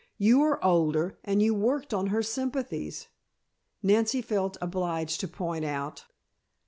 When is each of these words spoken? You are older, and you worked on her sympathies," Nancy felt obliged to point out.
You 0.17 0.41
are 0.41 0.65
older, 0.65 1.19
and 1.23 1.43
you 1.43 1.53
worked 1.53 1.93
on 1.93 2.07
her 2.07 2.23
sympathies," 2.23 3.07
Nancy 3.83 4.23
felt 4.23 4.57
obliged 4.59 5.19
to 5.19 5.27
point 5.27 5.63
out. 5.63 6.05